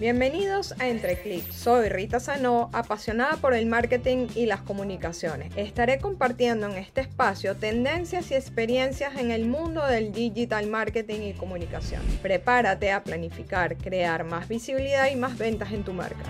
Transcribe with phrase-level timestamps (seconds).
[0.00, 1.54] Bienvenidos a Entre Clips.
[1.54, 5.52] Soy Rita Sanó, apasionada por el marketing y las comunicaciones.
[5.56, 11.32] Estaré compartiendo en este espacio tendencias y experiencias en el mundo del digital marketing y
[11.34, 12.00] comunicación.
[12.22, 16.24] Prepárate a planificar, crear más visibilidad y más ventas en tu marca.